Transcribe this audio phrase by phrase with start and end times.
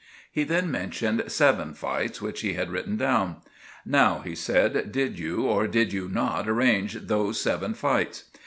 [0.31, 3.35] He then mentioned seven fights which he had written down.
[3.85, 8.23] "Now," he said, "did you or did you not arrange those seven fights?"